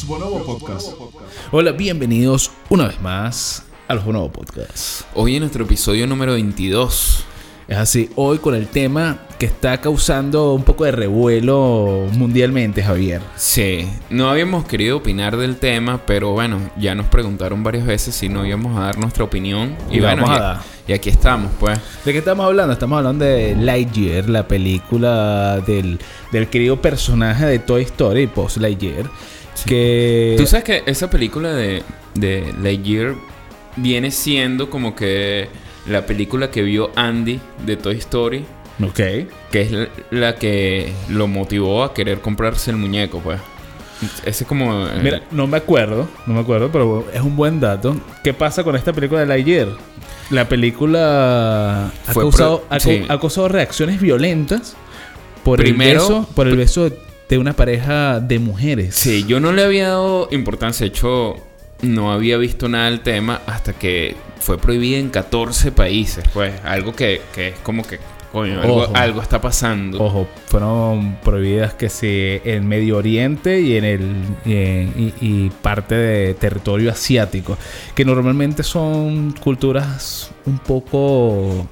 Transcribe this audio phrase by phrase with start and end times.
[0.00, 0.92] Los Bonobos Podcast.
[1.52, 5.02] Hola, bienvenidos una vez más a los Bonobos Podcast.
[5.14, 7.24] Hoy en nuestro episodio número 22.
[7.68, 13.20] Es así, hoy con el tema que está causando un poco de revuelo mundialmente, Javier.
[13.36, 18.28] Sí, no habíamos querido opinar del tema, pero bueno, ya nos preguntaron varias veces si
[18.30, 19.76] no íbamos a dar nuestra opinión.
[19.90, 20.60] Y, Y bueno, vamos a y- dar.
[20.88, 21.78] y aquí estamos, pues.
[22.06, 22.72] ¿De qué estamos hablando?
[22.72, 25.98] Estamos hablando de Lightyear, la película del,
[26.32, 29.04] del querido personaje de Toy Story, Post Lightyear.
[29.66, 30.34] Que...
[30.38, 31.82] Tú sabes que esa película de,
[32.14, 33.14] de Lightyear
[33.76, 35.48] viene siendo como que
[35.86, 38.44] la película que vio Andy de Toy Story,
[38.82, 38.96] Ok.
[39.50, 43.40] que es la- la que lo motivó a querer comprarse el muñeco, pues.
[44.24, 44.86] Ese es como...
[44.88, 47.94] eh, Mira, no me acuerdo, no me acuerdo, pero es un buen dato.
[48.24, 49.68] ¿Qué pasa con esta película de Lightyear?
[50.30, 53.04] La película ha, Fue causado, pro- ha, sí.
[53.08, 54.74] ha causado reacciones violentas
[55.44, 56.98] por Primero- el beso, por el beso de
[57.38, 58.94] una pareja de mujeres.
[58.94, 60.84] Sí, yo no le había dado importancia.
[60.84, 61.36] De hecho,
[61.82, 66.24] no había visto nada del tema hasta que fue prohibida en 14 países.
[66.32, 67.98] Pues algo que, que es como que,
[68.32, 68.92] coño, algo, Ojo.
[68.94, 70.02] algo está pasando.
[70.02, 74.00] Ojo, fueron prohibidas que sí en Medio Oriente y en el
[74.44, 77.56] y, en- y- y parte de territorio asiático,
[77.94, 81.66] que normalmente son culturas un poco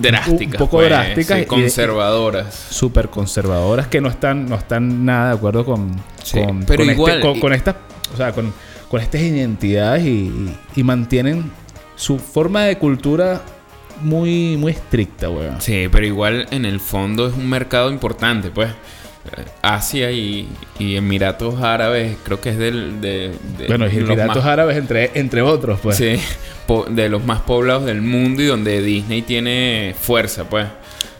[0.00, 0.60] drásticas.
[0.60, 2.54] un poco pues, drásticas sí, y- conservadoras.
[2.70, 5.90] súper conservadoras que no están no están nada de acuerdo con
[6.22, 7.76] Sí, con, pero con este- igual- con, con estas
[8.12, 8.52] o sea con,
[8.88, 11.50] con estas identidades y, y- y mantienen
[11.96, 13.40] su forma de cultura
[14.00, 18.70] muy muy estricta weón Sí, pero igual en el fondo es un mercado importante, pues.
[19.62, 24.46] Asia y, y Emiratos Árabes, creo que es del, de, de bueno y Emiratos más-
[24.46, 26.16] Árabes entre entre otros pues Sí,
[26.90, 30.66] de los más poblados del mundo y donde Disney tiene fuerza, pues.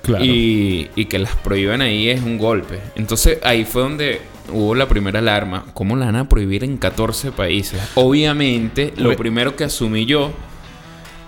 [0.03, 0.25] Claro.
[0.25, 2.81] Y, y que las prohíban ahí es un golpe.
[2.97, 4.21] Entonces ahí fue donde
[4.53, 5.67] hubo la primera alarma.
[5.75, 7.81] ¿Cómo la van a prohibir en 14 países?
[7.95, 10.33] Obviamente, lo primero que asumí yo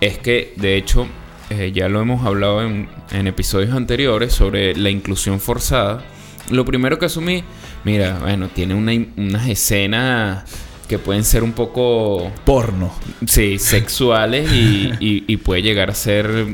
[0.01, 1.07] es que, de hecho,
[1.49, 6.03] eh, ya lo hemos hablado en, en episodios anteriores sobre la inclusión forzada.
[6.51, 7.43] Lo primero que asumí,
[7.83, 10.43] mira, bueno, tiene una, unas escenas
[10.87, 12.93] que pueden ser un poco porno
[13.25, 16.45] Sí, sexuales y, y- y puede llegar a ser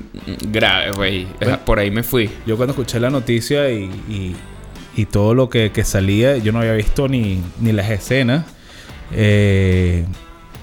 [0.49, 1.27] grave, güey.
[1.41, 1.59] Bueno.
[1.65, 2.29] Por ahí me fui.
[2.47, 4.35] yo cuando escuché la noticia y, y-
[4.95, 8.45] y todo lo que, que salía yo no había visto ni, ni las escenas
[9.13, 10.05] eh,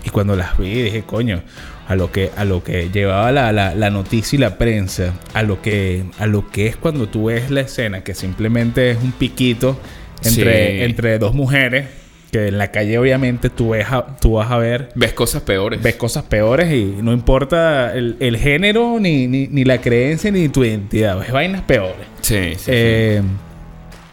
[0.05, 1.43] y cuando las vi dije coño
[1.89, 5.43] a lo que a lo que llevaba la, la- la noticia y la prensa a
[5.43, 9.13] lo que a lo que es cuando tú ves la escena que simplemente es un
[9.13, 9.79] piquito
[10.23, 10.83] entre, Sí.
[10.85, 11.87] entre dos mujeres
[12.31, 15.83] que en la calle obviamente tú ves a- tú vas a ver Ves cosas peores.
[15.83, 20.49] ves cosas peores y no importa el, el género ni, ni, ni la creencia ni
[20.51, 22.71] tu identidad ves vainas peores Sí, sí.
[22.71, 23.23] eh,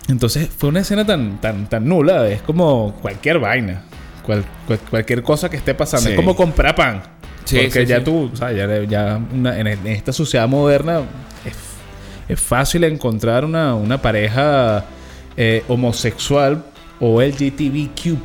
[0.08, 2.28] entonces fue una escena tan, tan, tan nula.
[2.30, 3.82] Es como cualquier vaina.
[4.24, 6.06] Cual- cual- cualquier cosa que esté pasando.
[6.06, 6.12] Sí.
[6.12, 7.02] Es como comprar pan.
[7.46, 8.04] Sí, Porque sí, ya sí.
[8.06, 11.02] tú, o sea, ya, ya una- en, en esta sociedad moderna
[11.46, 11.54] es,
[12.28, 14.86] es fácil encontrar una, una pareja
[15.38, 16.66] eh, homosexual
[17.00, 18.18] o LGTBQ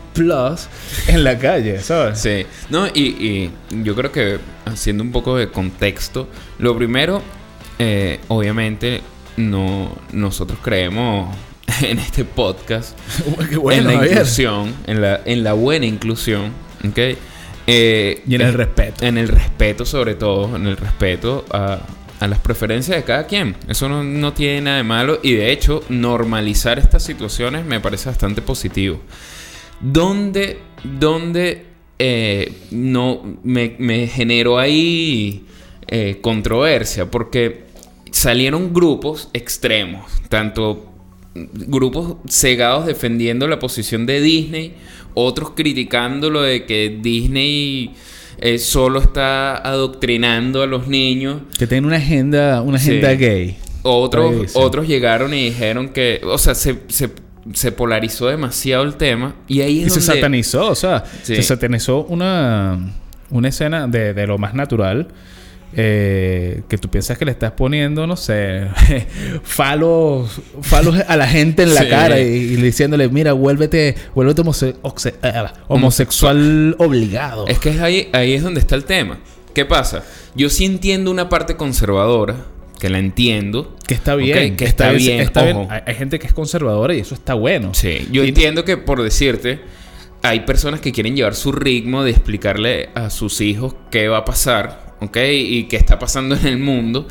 [1.08, 2.18] en la calle, ¿sabes?
[2.20, 2.46] Sí.
[2.70, 3.50] No, y, y
[3.84, 6.28] yo creo que haciendo un poco de contexto,
[6.58, 7.20] lo primero,
[7.78, 9.00] eh, obviamente,
[9.36, 11.34] no, nosotros creemos
[11.82, 12.96] en este podcast
[13.60, 16.52] bueno, en la inclusión, en la, en la buena inclusión,
[16.88, 16.98] ¿ok?
[17.70, 19.04] Eh, Y en el respeto.
[19.04, 21.80] En el respeto, sobre todo, en el respeto a,
[22.20, 23.56] a las preferencias de cada quien.
[23.68, 28.08] Eso no, no tiene nada de malo y de hecho normalizar estas situaciones me parece
[28.08, 29.00] bastante positivo.
[29.80, 31.66] Donde, donde
[31.98, 35.46] eh, no me, me generó ahí
[35.88, 37.64] eh, controversia porque
[38.10, 40.86] salieron grupos extremos, tanto
[41.34, 44.74] grupos cegados defendiendo la posición de Disney,
[45.14, 47.92] otros criticando lo de que Disney
[48.38, 51.42] eh, solo está adoctrinando a los niños.
[51.58, 52.90] Que tiene una agenda, una Sí.
[52.90, 53.56] agenda gay.
[53.82, 57.10] Otros, otros llegaron y dijeron que, o sea, se, se,
[57.54, 61.36] se polarizó demasiado el tema y ahí es Y se satanizó, o sea, Sí.
[61.36, 62.78] se satanizó una,
[63.30, 65.08] una escena de, de lo más natural.
[65.76, 68.66] Eh, que tú piensas que le estás poniendo, no sé,
[69.42, 71.88] falos, falos a la gente en la Sí.
[71.88, 77.46] cara y, y diciéndole, mira, vuélvete, vuélvete homose- oxe- eh, homosexual obligado.
[77.46, 79.18] Es que es ahí, ahí es donde está el tema.
[79.54, 80.04] ¿Qué pasa?
[80.34, 82.36] Yo sí entiendo una parte conservadora,
[82.78, 83.76] que la entiendo.
[83.86, 85.66] que está bien, que está bien, está bien.
[85.68, 87.74] Hay, hay gente que es conservadora y eso está bueno.
[87.74, 89.60] Sí, yo Y- entiendo que por decirte,
[90.22, 94.24] hay personas que quieren llevar su ritmo de explicarle a sus hijos qué va a
[94.24, 95.16] pasar, ¿ok?
[95.32, 97.08] Y qué está pasando en el mundo.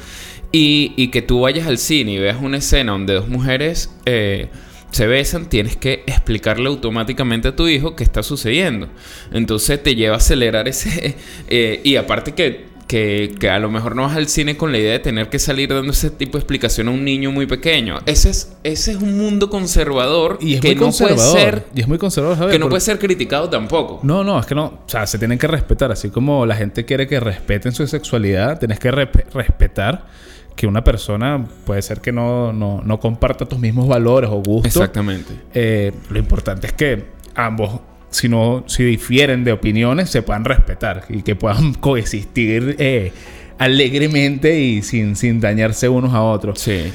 [0.51, 4.50] Y, y que tú vayas al cine y veas una escena donde dos mujeres eh,
[4.91, 8.89] se besan, tienes que explicarle automáticamente a tu hijo qué está sucediendo.
[9.31, 11.15] Entonces te lleva a acelerar ese...
[11.47, 14.80] eh, y aparte que, que, que a lo mejor no vas al cine con la
[14.80, 18.00] idea de tener que salir dando ese tipo de explicación a un niño muy pequeño.
[18.07, 21.39] Ese es, ese es un mundo conservador Y es que muy no puede conservador.
[21.39, 21.65] ser...
[21.75, 24.00] y es muy conservador, Que no porque- puede ser criticado tampoco.
[24.01, 24.65] No, no, es que no.
[24.65, 25.91] O sea, se tienen que respetar.
[25.91, 30.07] Así como la gente quiere que respeten su sexualidad, tienes que respe- respetar
[30.56, 34.65] que una persona puede ser que no, no, no comparta tus mismos valores o gustos.
[34.75, 35.31] Exactamente.
[35.53, 37.06] Eh, lo importante es que
[37.36, 43.12] ambos, si no, si difieren de opiniones, se puedan respetar y que puedan coexistir eh,
[43.58, 46.60] alegremente y sin, sin dañarse unos a otros.
[46.60, 46.92] Sí.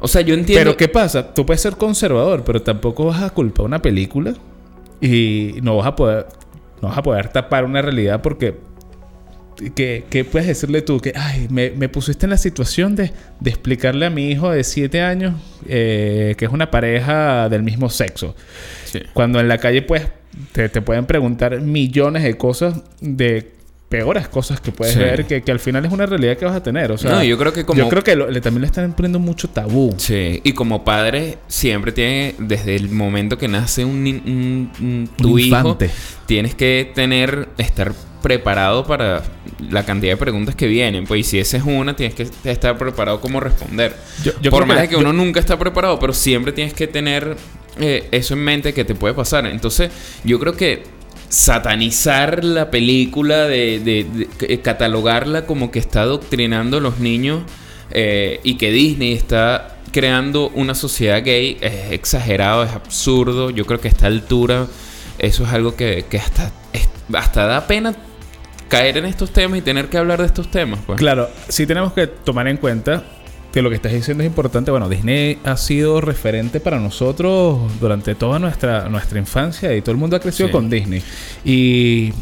[0.00, 0.60] O sea, yo entiendo...
[0.60, 1.34] Pero ¿qué pasa?
[1.34, 4.34] Tú puedes ser conservador, pero tampoco vas a culpar una película
[5.00, 6.26] y no vas a poder,
[6.80, 8.58] no vas a poder tapar una realidad porque
[9.74, 11.00] ¿qué, qué puedes decirle tú?
[11.00, 14.64] Que ay, me, me pusiste en la situación de, de explicarle a mi hijo de
[14.64, 15.34] 7 años
[15.66, 18.34] eh, que es una pareja del mismo sexo.
[18.84, 19.00] Sí.
[19.12, 20.08] Cuando en la calle pues
[20.52, 23.52] te, te pueden preguntar millones de cosas de
[23.88, 25.00] peores cosas que puedes Sí.
[25.00, 26.92] ver que, que al final es una realidad que vas a tener.
[26.92, 28.92] O sea, No, yo creo que como- Yo creo que lo- le, también le están
[28.92, 29.92] poniendo mucho tabú.
[29.96, 35.32] Sí, y como padre siempre tiene, desde el momento que nace un, un- un- tu
[35.34, 35.76] Un hijo,
[36.26, 37.92] tienes que tener, estar
[38.22, 39.22] preparado para
[39.70, 41.04] la cantidad de preguntas que vienen.
[41.06, 43.96] Pues y si esa es una, tienes que estar preparado como responder.
[44.22, 46.74] Yo- yo Por creo más que- de que uno nunca está preparado, pero siempre tienes
[46.74, 47.36] que tener
[47.78, 49.46] eh, eso en mente que te puede pasar.
[49.46, 49.90] Entonces,
[50.24, 50.82] yo creo que
[51.28, 57.42] satanizar la película, de, de- eh, catalogarla como que está adoctrinando a los niños
[57.92, 63.50] eh, y que Disney está creando una sociedad gay es exagerado, es absurdo.
[63.50, 64.66] Yo creo que a esta altura
[65.18, 66.52] eso es algo que, hasta,
[67.12, 67.94] hasta da pena
[68.68, 70.80] caer en estos temas y tener que hablar de estos temas.
[70.86, 70.98] Pues.
[70.98, 73.04] Claro, sí tenemos que tomar en cuenta
[73.52, 74.70] que lo que estás diciendo es importante.
[74.70, 79.98] Bueno, Disney ha sido referente para nosotros durante toda nuestra, nuestra infancia y todo el
[79.98, 80.52] mundo ha crecido Sí.
[80.52, 81.02] con Disney.
[81.44, 82.12] Y,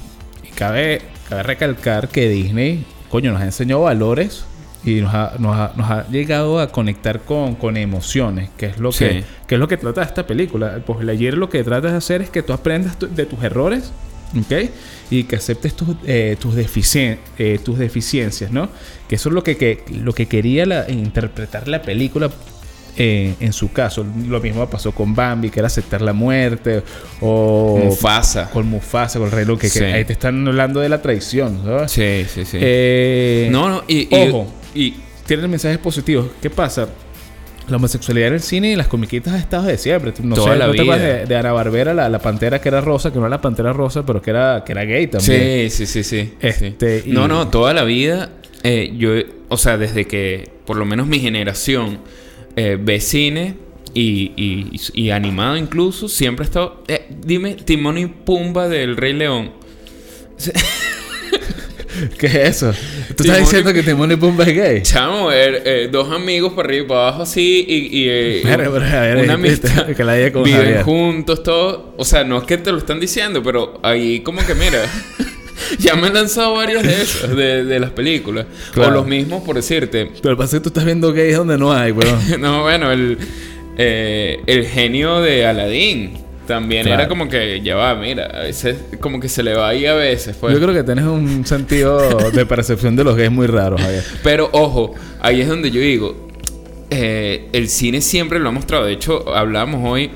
[0.43, 4.45] y cabe, cabe recalcar que Disney, coño, nos ha enseñado valores
[4.85, 8.79] y nos ha, nos ha- nos ha llegado a conectar con, con emociones, que es
[8.79, 9.05] lo Sí.
[9.05, 10.81] que, que es lo que trata esta película.
[10.87, 13.91] Pues ayer lo que trata de hacer es que tú aprendas tu- de tus errores,
[14.37, 14.71] ¿ok?
[15.11, 18.69] Y que aceptes tus, eh, tus, deficien- eh, tus deficiencias, ¿no?
[19.09, 22.31] Que eso es lo que, que- lo que quería la- interpretar la película
[23.01, 24.05] eh, en su caso.
[24.27, 26.83] Lo mismo pasó con Bambi, que era aceptar la muerte,
[27.21, 28.51] o Mufasa.
[28.51, 29.85] con Mufasa, con el rey León, que, que Sí.
[29.85, 31.93] ahí te están hablando de la traición, ¿sabes?
[31.93, 32.59] Sí, sí, sí.
[32.61, 34.95] Eh, no, no, y, y- Ojo, y
[35.27, 36.27] tienen mensajes positivos.
[36.43, 36.89] ¿Qué pasa?
[37.69, 40.13] La homosexualidad en el cine y las comiquitas ha estado de siempre.
[40.23, 41.15] No Toda sé, la ¿no te acuerdas vida.
[41.19, 43.73] de, de Ana Barbera, la, la pantera que era rosa, que no era la pantera
[43.73, 45.71] rosa, pero que era, que era gay también?
[45.71, 46.33] Sí, sí, sí, sí.
[46.41, 47.11] Este, sí.
[47.11, 48.31] y- No, no, toda la vida,
[48.63, 49.11] eh, yo,
[49.49, 51.99] o sea, desde que por lo menos mi generación
[52.57, 53.55] eh, ve cine
[53.95, 56.83] y, y, y animado incluso, siempre he estado...
[56.89, 59.53] eh, dime, Timón y Pumba del Rey León.
[62.19, 62.73] ¿Qué es eso?
[63.17, 64.83] ¿Tú Timón estás y- diciendo que Timón y Pumba es gay?
[64.83, 68.73] Chamo, eh, eh, dos amigos para arriba y para abajo así y, y, eh, Pero,
[68.73, 69.87] pero, a ver, una amistad.
[69.95, 70.83] que la idea con Viven Javier.
[70.83, 71.95] juntos, todo.
[71.97, 74.81] O sea, no es que te lo están diciendo, pero ahí como que mira.
[75.79, 78.47] ya me han lanzado varias de esas, de, de las películas.
[78.73, 78.91] Claro.
[78.91, 80.11] O los mismos, por decirte.
[80.23, 82.19] Pero pasa que tú estás viendo gays donde no hay, weón.
[82.41, 83.19] no, bueno, el,
[83.77, 86.28] eh, el genio de Aladdin.
[86.49, 87.03] También Claro.
[87.03, 89.95] era como que, ya va, mira, a veces como que se le va ahí a
[89.95, 90.35] veces.
[90.35, 90.53] Pues.
[90.55, 91.99] Yo creo que tienes un sentido
[92.33, 94.03] de percepción de los gays muy raro, Javier.
[94.25, 96.29] Pero ojo, ahí es donde yo digo,
[96.91, 98.87] eh, el cine siempre lo ha mostrado.
[98.87, 100.11] De hecho, hablamos hoy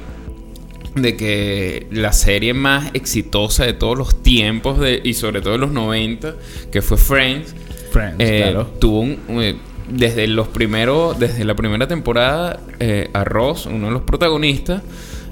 [0.94, 5.58] de que la serie más exitosa de todos los tiempos de, y sobre todo de
[5.58, 6.34] los 90,
[6.70, 7.54] que fue Friends,
[7.92, 8.66] Friends, eh, claro.
[8.78, 9.18] tuvo un...
[9.28, 9.54] eh,
[9.88, 14.80] desde los primeros, desde la primera temporada, eh, a Ross, uno de los protagonistas,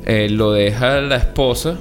[0.06, 1.76] eh, lo deja la esposa.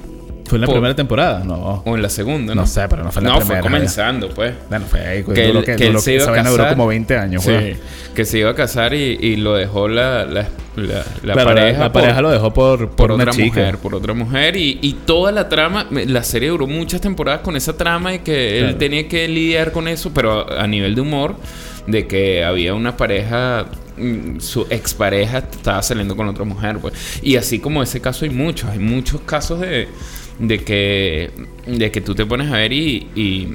[0.46, 1.44] ¿Fue en la por- primera temporada?
[1.44, 1.82] No.
[1.86, 2.62] O en la segunda, ¿no?
[2.62, 3.62] No sé, pero no fue en la No, primera.
[3.62, 4.52] fue comenzando, pues.
[4.68, 5.22] Bueno, fue ahí.
[5.22, 6.70] Que duró él- que, que él se iba a duró casar.
[6.70, 7.76] como 20 años, Sí, weón.
[8.16, 11.78] que se iba a casar y, y lo dejó la, la, la- la Claro, pareja.
[11.78, 13.46] la por- pareja lo dejó por, por, por una otra chica.
[13.60, 14.56] mujer, por otra mujer.
[14.56, 18.58] Y, y toda la trama, la serie duró muchas temporadas con esa trama y que
[18.58, 21.36] él tenía que lidiar con eso, pero a, a nivel de humor,
[21.86, 23.66] de que había una pareja,
[24.40, 26.94] su expareja estaba saliendo con otra mujer, pues.
[27.22, 29.88] Y así como ese caso hay muchos, hay muchos casos de,
[30.38, 31.30] de que
[31.66, 33.54] de que tú te pones a ver y, y,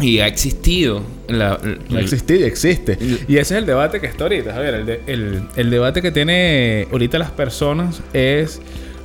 [0.00, 2.98] y ha existido la, No existe y existe.
[3.28, 4.74] Y ese es el debate que está ahorita, Javier.
[4.74, 8.60] El, de- el- el debate que tiene ahorita las personas es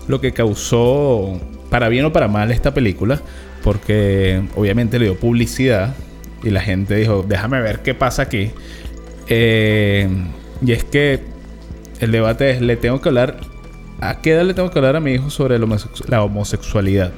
[0.07, 3.21] lo que causó, para bien o para mal, esta película.
[3.63, 5.95] Porque obviamente le dio publicidad
[6.43, 8.51] y la gente dijo, déjame ver qué pasa aquí.
[9.27, 10.07] Eh,
[10.61, 11.21] y es que
[11.99, 13.37] el debate es, ¿le tengo que hablar
[14.01, 17.11] ¿a qué edad le tengo que hablar a mi hijo sobre la, homosexu- la homosexualidad?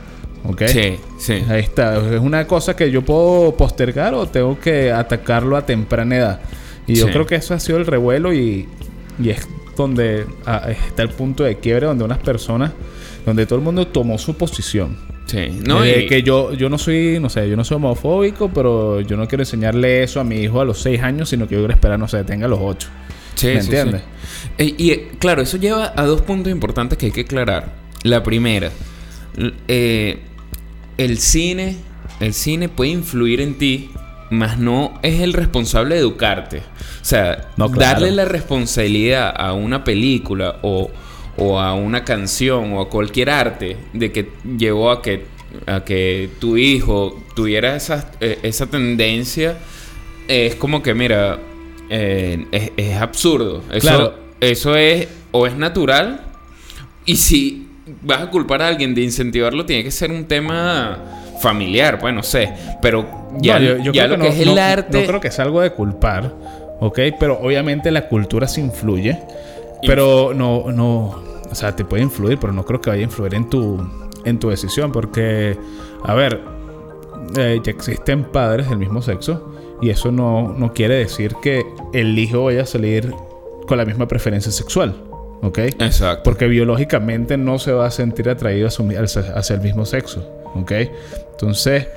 [0.43, 0.63] ¿Ok?
[0.67, 1.43] Sí, sí.
[1.49, 1.97] Ahí está.
[1.97, 6.39] Es una cosa que yo puedo postergar o tengo que atacarlo a temprana edad.
[6.85, 7.11] Y yo Sí.
[7.11, 8.67] creo que eso ha sido el revuelo y,
[9.21, 12.71] y es donde ah, está el punto de quiebre donde unas personas,
[13.25, 14.95] donde todo el mundo tomó su posición.
[15.25, 15.59] Sí.
[15.65, 19.01] No, Eh, y- que yo, yo no soy, no sé, yo no soy homofóbico, pero
[19.01, 21.61] yo no quiero enseñarle eso a mi hijo a los 6 años, sino que yo
[21.61, 22.87] quiero esperar, no sé, tenga a los 8.
[23.37, 24.01] Sí, ¿Me sí, entiendes?
[24.01, 24.07] sí.
[24.57, 27.75] Eh, y eh, claro, eso lleva a dos puntos importantes que hay que aclarar.
[28.03, 28.71] La primera,
[29.67, 30.19] eh,
[30.97, 31.77] el cine,
[32.19, 33.91] el cine puede influir en ti,
[34.29, 36.57] mas no es el responsable de educarte.
[37.01, 38.01] O sea, No, claro.
[38.01, 40.91] darle la responsabilidad a una película o,
[41.37, 45.25] o a una canción o a cualquier arte de que llevó a que,
[45.65, 49.57] a que tu hijo tuviera esa, eh, esa tendencia,
[50.27, 51.39] es como que, mira,
[51.89, 53.61] eh, es, es absurdo.
[53.71, 54.13] Eso, Claro.
[54.39, 56.21] eso es o es natural
[57.05, 57.67] y si
[58.01, 60.97] vas a culpar a alguien de incentivarlo, tiene que ser un tema
[61.41, 62.53] familiar, pues no sé.
[62.81, 63.05] Pero
[63.39, 65.01] ya, No, yo- yo ya creo lo que que no- es el no- arte.
[65.01, 66.33] No creo que es algo de culpar,
[66.79, 66.99] ¿ok?
[67.19, 69.19] Pero obviamente la cultura se influye.
[69.85, 73.35] Pero no, no, o sea, te puede influir, pero no creo que vaya a influir
[73.35, 73.79] en tu,
[74.25, 74.91] en tu decisión.
[74.91, 75.55] Porque,
[76.03, 76.41] a ver,
[77.37, 79.53] eh, ya existen padres del mismo sexo.
[79.81, 83.13] Y eso no, no quiere decir que el hijo vaya a salir
[83.67, 84.95] con la misma preferencia sexual,
[85.43, 85.57] ¿ok?
[85.79, 86.23] Exacto.
[86.23, 90.27] Porque biológicamente no se va a sentir atraído a su hacia, el mismo sexo.
[90.55, 90.71] ¿Ok?
[91.31, 91.87] Entonces,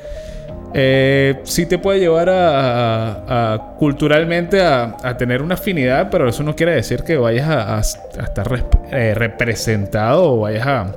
[0.75, 6.28] eh, sí te puede llevar a, a- a- culturalmente a, a tener una afinidad, pero
[6.28, 10.92] eso no quiere decir que vayas a, estar eh, representado o vayas a.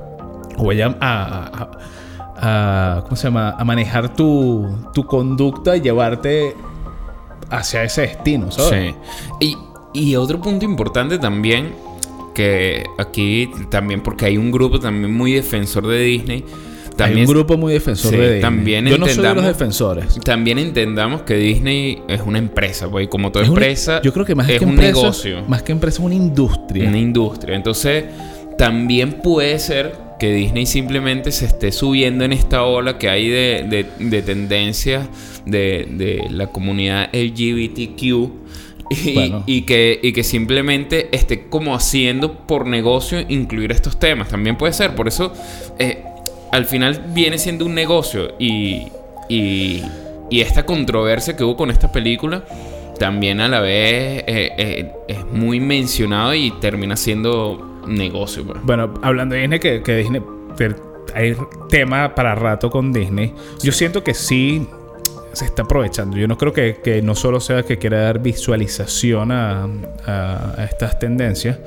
[0.58, 1.70] O vayas a-
[3.04, 3.54] ¿Cómo se llama?
[3.58, 6.54] A manejar tu, tu conducta y llevarte
[7.50, 8.94] hacia ese destino, ¿sabes?
[9.40, 9.56] Sí.
[9.94, 11.72] Y, y otro punto importante también,
[12.34, 16.44] que aquí también, porque hay un grupo también muy defensor de Disney.
[16.96, 18.40] También, Hay un grupo muy defensor Sí, de Disney.
[18.40, 20.20] también Yo no soy de los entendamos- defensores.
[20.24, 24.12] También entendamos que Disney es una empresa, pues, y como toda Es una- empresa, yo
[24.12, 26.88] creo que más es que un empresa, negocio, Más que empresa, es una industria.
[26.88, 27.56] una industria.
[27.56, 28.04] Entonces,
[28.58, 33.66] también puede ser que Disney simplemente se esté subiendo en esta ola que hay de,
[33.68, 35.08] de, de tendencias
[35.44, 38.02] de, de la comunidad LGBTQ.
[38.90, 39.42] Y, Bueno.
[39.46, 44.28] y que, y que simplemente esté como haciendo por negocio incluir estos temas.
[44.28, 44.94] También puede ser.
[44.94, 45.32] Por eso,
[45.78, 46.04] eh,
[46.52, 48.34] al final viene siendo un negocio.
[48.38, 48.82] Y,
[49.28, 49.82] y,
[50.30, 52.44] y esta controversia que hubo con esta película
[52.98, 58.44] también a la vez eh, eh, es muy mencionado y termina siendo negocio.
[58.44, 58.58] pues.
[58.62, 60.22] Bueno, hablando de Disney, que, que Disney.
[60.56, 60.74] que
[61.14, 61.36] hay
[61.68, 63.34] tema para rato con Disney.
[63.62, 64.66] Yo siento que sí
[65.32, 66.16] se está aprovechando.
[66.16, 69.64] Yo no creo que, que no solo sea que quiera dar visualización a,
[70.06, 71.58] a- a estas tendencias,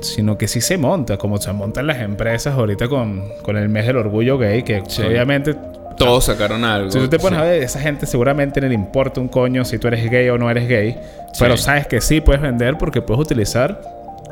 [0.00, 3.86] sino que sí se monta, como se montan las empresas ahorita con, con el mes
[3.86, 5.02] del orgullo gay, que Sí.
[5.02, 5.54] obviamente
[5.96, 6.90] Todos sacaron algo.
[6.90, 7.44] Si tú te pones sí.
[7.44, 10.36] a ver, esa gente seguramente no le importa un coño si tú eres gay o
[10.36, 10.92] no eres gay.
[11.32, 11.38] Sí.
[11.38, 13.80] Pero sabes que sí puedes vender porque puedes utilizar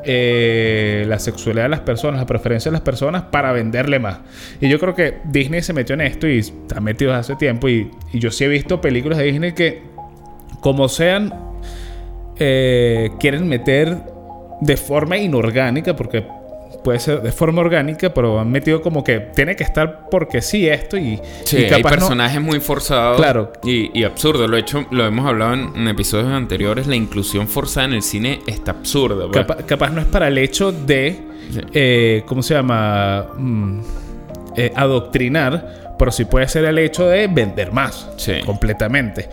[0.05, 4.21] eh, la sexualidad de las personas, la preferencia de las personas para venderle más.
[4.61, 7.69] Y yo creo que Disney se metió en esto y está metido hace tiempo.
[7.69, 9.83] Y, yo sí he visto películas de Disney que,
[10.61, 11.33] como sean,
[12.39, 13.97] eh, quieren meter
[14.61, 16.27] de forma inorgánica, porque
[16.83, 20.69] puede ser de forma orgánica, pero han metido como que tiene que estar porque sí
[20.69, 23.53] esto y, Sí, y hay capaz no- personajes muy forzados Claro.
[23.65, 24.49] y, y absurdos.
[24.51, 26.87] Lo, he hecho, lo hemos hablado en, en episodios anteriores.
[26.87, 29.27] La inclusión forzada en el cine está absurda.
[29.31, 29.47] pues.
[29.47, 31.19] Capa- capaz no es para el hecho de,
[31.53, 31.61] Sí.
[31.75, 33.27] eh, ¿cómo se llama?
[33.37, 33.81] Mm,
[34.57, 38.09] eh, adoctrinar, pero sí puede ser el hecho de vender más.
[38.17, 38.35] Sí.
[38.45, 39.29] Completamente.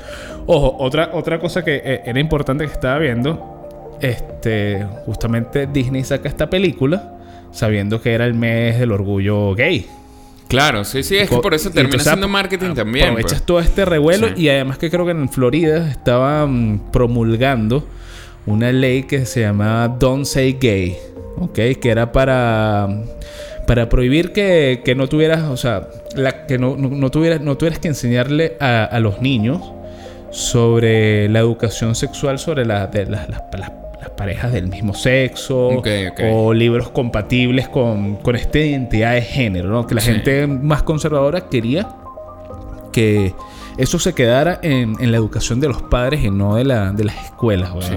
[0.46, 6.28] Ojo, otra, otra cosa que eh, era importante que estaba viendo, este, justamente Disney saca
[6.30, 7.16] esta película
[7.52, 9.86] sabiendo que era el mes del orgullo gay.
[10.48, 11.16] Claro, sí, sí.
[11.18, 13.06] Es que por eso termina siendo marketing también.
[13.10, 13.44] Aprovechas pues.
[13.46, 14.34] todo este revuelo Sí.
[14.38, 17.88] y además que creo que en Florida estaban promulgando
[18.48, 20.98] una ley que se llamaba Don't Say Gay,
[21.38, 21.54] ¿ok?
[21.80, 22.88] Que era para,
[23.68, 27.56] para prohibir que, que no tuvieras, o sea, la, que no, no, no tuvieras, no
[27.56, 29.62] tuvieras que enseñarle a, a los niños
[30.32, 35.82] sobre la educación sexual sobre la, de las, las- las- las parejas del mismo sexo
[36.32, 39.86] o libros compatibles con, con esta identidad de género, ¿no?
[39.88, 40.12] Que la Sí.
[40.12, 41.90] gente más conservadora quería
[42.92, 43.34] que
[43.78, 47.04] eso se quedara en, en la educación de los padres y no de, la, de
[47.06, 47.72] las escuelas.
[47.82, 47.96] Sí.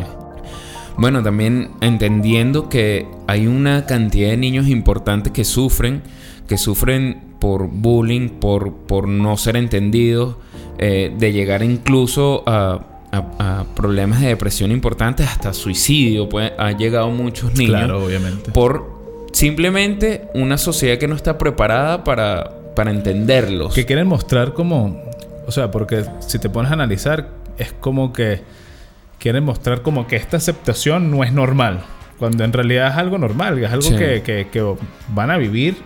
[0.97, 6.03] Bueno, también entendiendo que hay una cantidad de niños importantes que sufren,
[6.47, 10.37] que sufren por bullying, por, por no ser entendidos,
[10.79, 12.81] eh, de llegar incluso a,
[13.13, 16.29] a- a problemas de depresión importantes, hasta suicidio.
[16.29, 18.51] Pues, ha llegado muchos niños Claro, obviamente.
[18.53, 18.91] por
[19.33, 23.75] simplemente una sociedad que no está preparada para, para entenderlos.
[23.75, 25.03] Que quieren mostrar como...
[25.47, 27.29] O sea, porque si te pones a analizar,
[27.59, 28.43] es como que
[29.19, 31.81] quieren mostrar como que esta aceptación no es normal.
[32.19, 33.97] Cuando en realidad es algo normal, es algo Sí.
[33.97, 34.75] que, que- que
[35.09, 35.77] van a vivir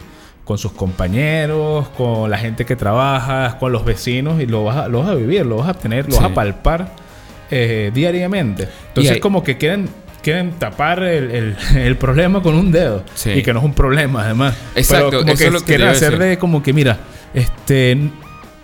[0.45, 4.89] con sus compañeros, con la gente que trabaja, con los vecinos y lo vas a,
[4.89, 7.06] lo vas a vivir, lo vas a tener, lo vas a palpar
[7.51, 8.69] eh, diariamente.
[8.89, 9.89] Entonces hay- es como que quieren,
[10.23, 13.05] quieren tapar el, el- el problema con un dedo.
[13.15, 13.31] Sí.
[13.31, 14.57] Y que no es un problema además.
[14.75, 16.27] Exacto, Pero como eso que es lo que te quieren iba a hacer decir.
[16.31, 16.99] de como que mira,
[17.35, 17.99] este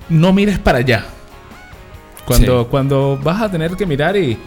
[0.09, 1.05] no mires para allá.
[2.25, 2.69] Cuando, Sí.
[2.71, 4.39] cuando vas a tener que mirar y,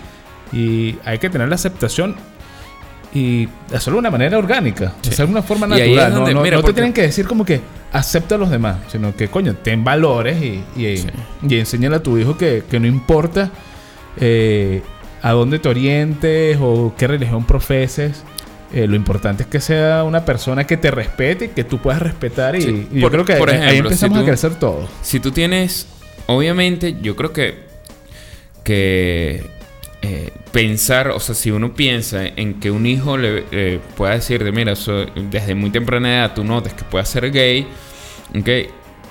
[0.53, 2.15] y hay que tener la aceptación
[3.13, 5.09] y hacerlo de una manera orgánica, Sí.
[5.09, 6.09] hacerlo de una forma natural.
[6.11, 7.61] No, donde- no- mira, no te tienen que decir como que
[7.91, 11.07] acepta a los demás, sino que coño, ten valores y, y, Sí.
[11.47, 13.51] y enséñale a tu hijo que, que no importa
[14.19, 14.81] eh,
[15.21, 18.23] a dónde te orientes o qué religión profeses.
[18.73, 22.01] eh, lo importante es que sea una persona que te respete y que tú puedas
[22.01, 22.55] respetar.
[22.57, 22.87] Y, Sí.
[22.91, 24.89] y yo Por- creo que por ahí- ahí ejemplo, empezamos si a tú- crecer todos.
[25.01, 25.87] Si tú tienes,
[26.25, 27.63] obviamente, yo creo que
[28.63, 29.43] que
[30.01, 34.43] eh, pensar, o sea, si uno piensa en que un hijo le eh, pueda decir
[34.43, 37.67] de, mira, so- desde muy temprana edad tú notes que pueda ser gay,
[38.37, 38.49] ¿ok?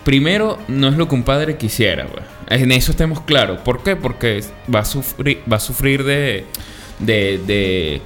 [0.05, 2.23] Primero, no es lo que un padre quisiera, güey.
[2.49, 3.61] En eso estemos claros.
[3.61, 3.97] ¿Por qué?
[3.97, 6.45] Porque va a sufrir, va a sufrir de,
[6.99, 8.03] de, de,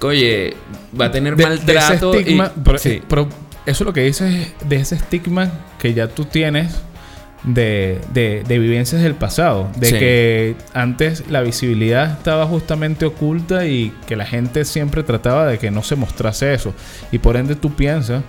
[0.00, 0.54] oye,
[0.98, 2.10] va a tener de, de maltrato.
[2.12, 3.02] ese y- estigma, pero, sí.
[3.08, 3.28] pero
[3.66, 6.80] eso lo que dices es de ese estigma que ya tú tienes
[7.44, 9.68] de, de, de vivencias del pasado.
[9.76, 9.98] De Sí.
[9.98, 15.70] que antes la visibilidad estaba justamente oculta y que la gente siempre trataba de que
[15.72, 16.72] no se mostrase eso.
[17.10, 18.22] Y por ende tú piensas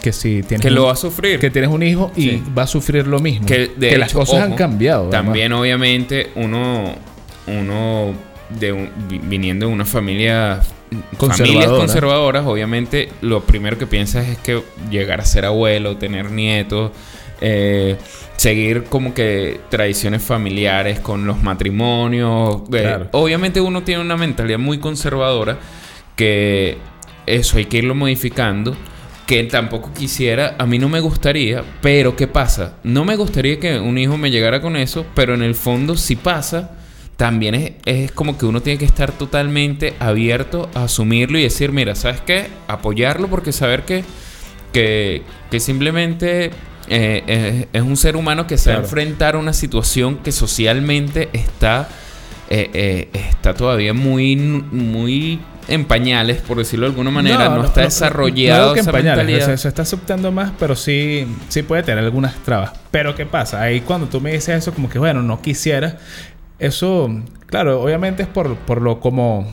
[0.00, 1.38] que si tienes, que lo va a sufrir.
[1.40, 2.42] que tienes un hijo y Sí.
[2.56, 3.46] va a sufrir lo mismo.
[3.46, 5.02] Que, de las hecho, cosas han cambiado.
[5.08, 5.24] además.
[5.24, 6.94] También, obviamente, uno,
[7.46, 8.14] uno
[8.50, 8.90] de un-
[9.28, 11.78] viniendo de una familia familias Conservadora.
[11.78, 16.92] conservadoras, obviamente, lo primero que piensas es que llegar a ser abuelo, tener nietos,
[17.42, 17.96] eh,
[18.36, 22.62] seguir como que tradiciones familiares con los matrimonios.
[22.72, 25.58] eh, obviamente, uno tiene una mentalidad muy conservadora
[26.16, 26.78] que
[27.26, 28.74] eso hay que irlo modificando.
[29.28, 32.78] Que tampoco quisiera, a mí no me gustaría, pero ¿qué pasa?
[32.82, 36.16] No me gustaría que un hijo me llegara con eso, pero en el fondo si
[36.16, 36.78] pasa,
[37.18, 41.72] también es, es como que uno tiene que estar totalmente abierto a asumirlo y decir,
[41.72, 42.46] mira, ¿sabes qué?
[42.68, 44.02] Apoyarlo porque saber que,
[44.72, 46.50] que, que simplemente
[46.88, 50.32] eh, es, es un ser humano que se va a enfrentar a una situación que
[50.32, 51.90] socialmente está,
[52.50, 57.48] eh, eh, está todavía muy, muy en pañales, por decirlo de alguna manera.
[57.50, 59.46] No, está desarrollado no que en esa pañales, mentalidad.
[59.46, 62.72] Se, se está aceptando más, pero sí, sí puede tener algunas trabas.
[62.90, 63.62] Pero ¿qué pasa?
[63.62, 65.98] Ahí cuando tú me dices eso, como que bueno, no quisiera.
[66.58, 67.10] Eso,
[67.46, 69.46] claro, obviamente es por, por lo como,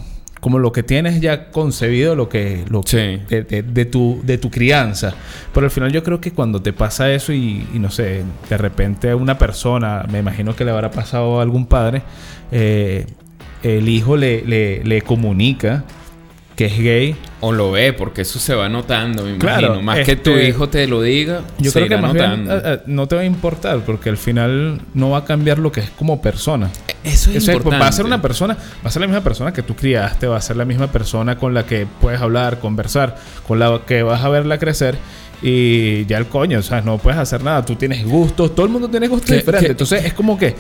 [0.46, 2.98] como lo que tienes ya concebido, lo que, lo Sí.
[3.28, 5.12] de, de- de tu, de tu crianza.
[5.52, 8.58] Pero al final yo creo que cuando te pasa eso y, y no sé, de
[8.58, 12.04] repente a una persona, me imagino que le habrá pasado a algún padre,
[12.52, 13.08] eh,
[13.64, 15.84] el hijo le, le, le comunica
[16.56, 17.16] que es gay.
[17.42, 19.82] O lo ve, porque eso se va notando, me Claro, imagino.
[19.84, 22.62] Más que tu este, hijo te lo diga, Yo se creo que más bien eh,
[22.66, 25.82] eh, no te va a importar porque al final no va a cambiar lo que
[25.82, 26.72] es como persona.
[27.04, 27.84] Eso es Eso es, importante.
[27.84, 30.38] va a ser una persona, va a ser la misma persona que tú criaste, va
[30.38, 33.16] a ser la misma persona con la que puedes hablar, conversar,
[33.48, 34.98] con la que vas a verla crecer.
[35.42, 37.64] Y ya el coño, o sea, no puedes hacer nada.
[37.64, 39.70] Tú tienes gustos, todo el mundo tiene gustos diferentes.
[39.70, 40.56] Entonces es como que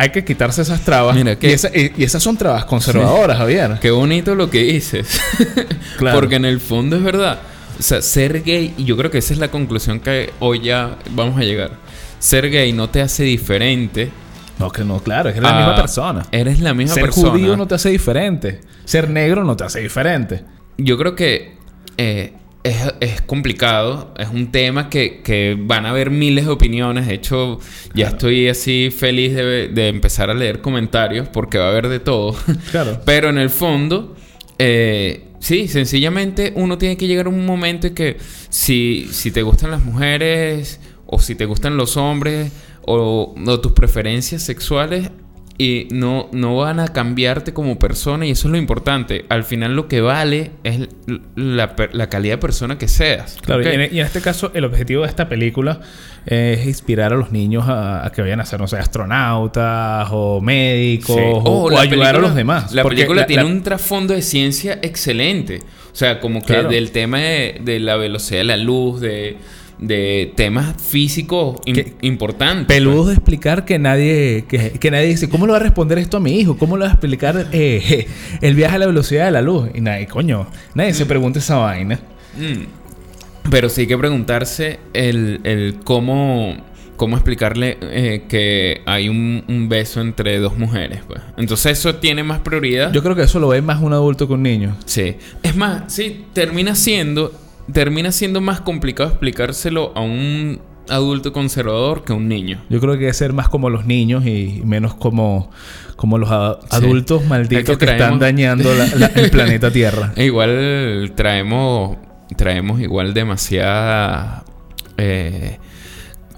[0.00, 1.14] hay que quitarse esas trabas.
[1.14, 3.78] Mira, que- y, esa- y- y esas son trabas conservadoras, Javier.
[3.80, 5.20] Qué bonito lo que dices.
[5.98, 6.18] Claro.
[6.18, 7.38] Porque en el fondo es verdad.
[7.78, 10.96] O sea, ser gay, y yo creo que esa es la conclusión que hoy ya
[11.10, 11.72] vamos a llegar.
[12.18, 14.10] Ser gay no te hace diferente.
[14.58, 16.26] No, que no, claro, es la misma persona.
[16.32, 17.30] Eres la misma Ser persona.
[17.30, 18.60] judío no te hace diferente.
[18.84, 20.42] Ser negro no te hace diferente.
[20.78, 21.56] Yo creo que
[21.98, 22.32] eh,
[22.62, 24.12] es, es complicado.
[24.18, 27.06] Es un tema que, que van a haber miles de opiniones.
[27.06, 27.58] De hecho,
[27.94, 32.00] ya estoy así feliz de, de empezar a leer comentarios porque va a haber de
[32.00, 32.36] todo.
[32.70, 33.00] Claro.
[33.04, 34.14] Pero en el fondo,
[34.58, 38.16] eh, sí, sencillamente uno tiene que llegar a un momento en que
[38.48, 43.72] si, si te gustan las mujeres o si te gustan los hombres o, o tus
[43.72, 45.10] preferencias sexuales
[45.62, 49.26] y no, no van a cambiarte como persona y eso es lo importante.
[49.28, 50.88] Al final lo que vale es
[51.36, 53.36] la, la calidad de persona que seas.
[53.42, 55.80] Claro, y, en, y en este caso, el objetivo de esta película
[56.24, 60.40] es inspirar a los niños a, a que vayan a ser, no sé, astronautas o
[60.40, 61.22] médicos Sí.
[61.22, 62.72] o, Oh, o ayudar a los demás.
[62.72, 65.60] La película la- tiene la- un trasfondo de ciencia excelente.
[65.92, 66.68] O sea, como que Claro.
[66.68, 69.36] del tema de, de la velocidad de la luz, de,
[69.80, 72.66] de temas físicos Que- importantes.
[72.66, 76.18] Peludo de explicar que nadie, que, que nadie dice, ¿cómo le va a responder esto
[76.18, 76.58] a mi hijo?
[76.58, 78.06] ¿Cómo le va a explicar eh,
[78.40, 79.70] el viaje a la velocidad de la luz?
[79.74, 81.98] Y nadie, coño, nadie se pregunta esa vaina.
[82.36, 83.50] Mm.
[83.50, 86.56] Pero sí hay que preguntarse el, el cómo,
[86.96, 91.00] cómo explicarle eh, que hay un, un beso entre dos mujeres.
[91.06, 91.20] Pues.
[91.38, 92.92] Entonces eso tiene más prioridad.
[92.92, 94.76] Yo creo que eso lo ve más un adulto que un niño.
[94.84, 95.16] Sí.
[95.42, 97.32] Es más, sí, termina siendo,
[97.72, 102.60] termina siendo más complicado explicárselo a un adulto conservador que a un niño.
[102.68, 105.50] Yo creo que debe ser más como los niños y menos como,
[105.96, 106.66] como los a- Sí.
[106.76, 110.12] adultos malditos Es que que, están dañando la- la- el planeta Tierra.
[110.16, 111.96] E igual traemos,
[112.36, 114.44] traemos igual demasiada
[114.96, 115.58] eh,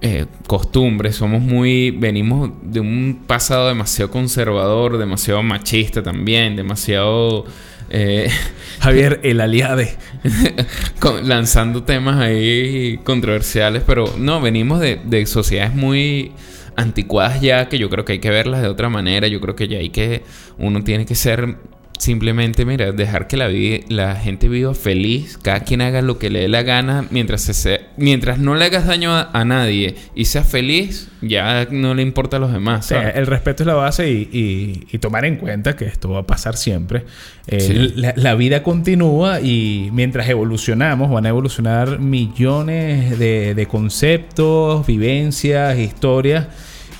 [0.02, 1.16] eh, costumbres.
[1.16, 7.44] Somos muy, venimos de un pasado demasiado conservador, demasiado machista también, demasiado
[7.90, 8.30] eh,
[8.80, 9.96] Javier, el aliade.
[11.22, 16.32] lanzando temas ahí controversiales, pero no, venimos de, de sociedades muy
[16.76, 19.68] anticuadas ya, que yo creo que hay que verlas de otra manera, yo creo que
[19.68, 20.22] ya hay que,
[20.58, 21.56] uno tiene que ser
[22.02, 23.48] simplemente, mira, dejar que la,
[23.88, 27.82] la gente viva feliz, cada quien haga lo que le dé la gana, mientras, se
[27.96, 32.38] mientras no le hagas daño a, a nadie y seas feliz, ya no le importa
[32.38, 32.86] a los demás.
[32.86, 33.16] O sea, ¿sabes?
[33.16, 36.26] el respeto es la base y, y- y tomar en cuenta que esto va a
[36.26, 37.04] pasar siempre.
[37.46, 37.92] Eh, Sí.
[37.94, 45.78] la, la vida continúa y mientras evolucionamos van a evolucionar millones de, de conceptos, vivencias,
[45.78, 46.48] historias.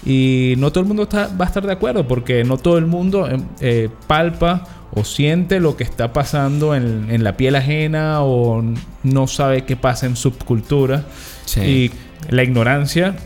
[0.07, 2.87] Y no todo el mundo está- va a estar de acuerdo porque no todo el
[2.87, 8.23] mundo eh, eh, palpa o siente lo que está pasando en, en la piel ajena
[8.23, 8.63] o
[9.03, 11.05] no sabe qué pasa en subcultura.
[11.45, 11.61] Sí.
[11.61, 11.91] Y
[12.29, 13.17] la ignorancia,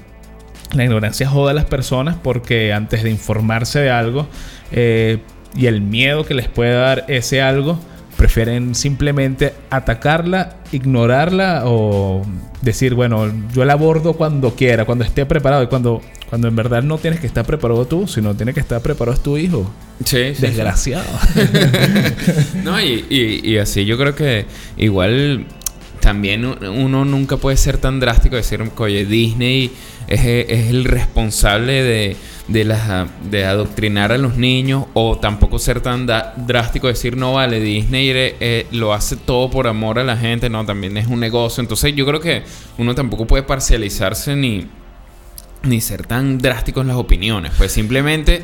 [0.73, 4.27] la ignorancia joda a las personas porque antes de informarse de algo
[4.73, 5.19] eh,
[5.55, 7.79] y el miedo que les puede dar ese algo,
[8.17, 12.23] prefieren simplemente atacarla, ignorarla o
[12.63, 16.83] decir, bueno, yo la abordo cuando quiera, cuando esté preparado y cuando, cuando en verdad
[16.83, 19.71] no tienes que estar preparado tú, sino tienes que estar preparado tu hijo.
[20.05, 20.43] Sí, sí, sí.
[20.43, 21.05] Desgraciado.
[22.65, 25.47] No, y, y- y así yo creo que igual
[26.07, 29.73] también uno nunca puede ser tan drástico de decir, oye, Disney
[30.07, 32.17] es, es el responsable de,
[32.47, 37.33] de, las- de adoctrinar a los niños o tampoco ser tan drástico de decir, no
[37.33, 41.09] vale, Disney eh, eh, lo hace todo por amor a la gente, no, también es
[41.09, 41.61] un negocio.
[41.61, 42.45] Entonces yo creo que
[42.79, 44.69] uno tampoco puede parcializarse ni,
[45.65, 48.43] ni ser tan drástico en las opiniones, pues simplemente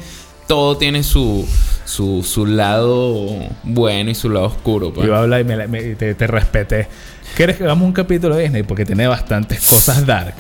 [0.48, 1.46] todo tiene su,
[1.84, 3.28] su, su lado
[3.62, 4.92] bueno y su lado oscuro.
[4.92, 5.06] Pues.
[5.06, 6.88] Yo habla y me- te, te respeté.
[7.36, 8.62] ¿Quieres que hagamos un capítulo de Disney?
[8.62, 10.34] Porque tiene bastantes cosas dark.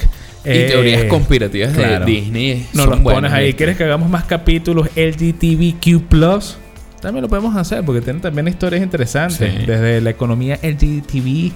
[0.44, 2.04] Y Eh, teorías conspirativas claro.
[2.04, 2.66] de Disney.
[2.74, 3.54] Son los pones ahí.
[3.54, 6.56] ¿Quieres que hagamos más capítulos LGTBQ+.
[7.00, 9.52] También lo podemos hacer porque tienen también historias interesantes.
[9.52, 9.66] Sí.
[9.66, 11.50] Desde la economía LGTB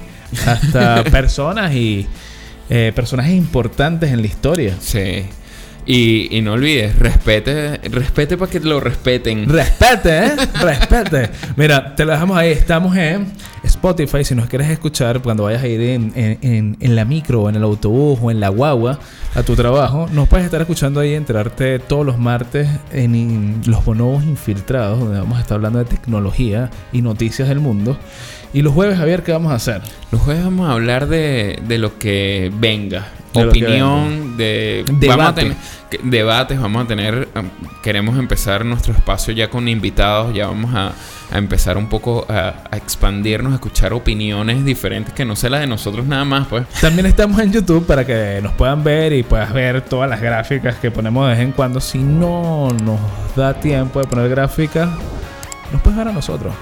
[0.47, 2.07] hasta personas y
[2.69, 4.75] eh, personajes importantes en la historia.
[4.81, 5.25] Sí.
[5.89, 9.49] Y, y no olvides, respete, respete para que lo respeten.
[9.49, 10.33] Respete, ¿eh?
[10.61, 11.31] Respete.
[11.57, 12.51] Mira, te lo dejamos ahí.
[12.51, 13.27] Estamos en
[13.63, 14.25] Spotify.
[14.25, 17.49] Si nos quieres escuchar cuando vayas a ir en, en- en- en la micro, o
[17.49, 18.99] en el autobús o en la guagua
[19.37, 23.85] a tu trabajo, nos puedes estar escuchando ahí, enterarte todos los martes en, in- los
[23.85, 27.97] bonobos infiltrados, donde vamos a estar hablando de tecnología y noticias del mundo.
[28.53, 29.83] Y los jueves, Javier, ¿qué vamos a hacer?
[30.11, 33.07] Los jueves vamos a hablar de, de lo que venga.
[33.43, 35.07] De Opinión, de Debate.
[35.09, 35.57] Vamos a tener,
[35.91, 37.29] que- debates, vamos a tener...
[37.37, 37.49] um,
[37.83, 40.35] queremos empezar nuestro espacio ya con invitados.
[40.35, 40.93] Ya vamos a,
[41.33, 45.61] a empezar un poco a, a expandirnos, a escuchar opiniones diferentes que no sea las
[45.61, 46.67] de nosotros nada más, pues.
[46.81, 50.77] También estamos en YouTube para que nos puedan ver y puedas ver todas las gráficas
[50.77, 51.81] que ponemos de vez en cuando.
[51.81, 53.01] Si no nos
[53.37, 54.89] da tiempo de poner gráficas,
[55.73, 56.53] nos puedes ver a nosotros.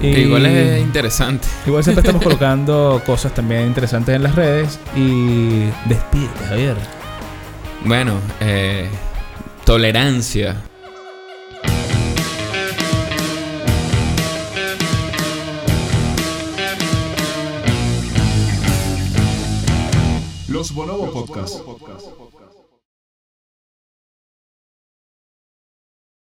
[0.00, 1.48] Que igual es interesante.
[1.66, 4.78] igual siempre estamos colocando cosas también interesantes en las redes.
[4.94, 6.76] Y despídete, Javier.
[7.84, 8.88] Bueno, eh,
[9.64, 10.56] tolerancia.
[20.48, 21.60] Los Bonobo Podcast.